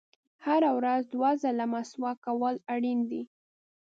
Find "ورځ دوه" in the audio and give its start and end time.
0.77-1.31